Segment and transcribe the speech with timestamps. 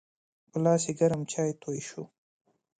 [0.49, 2.03] په لاس یې ګرم چای توی شو.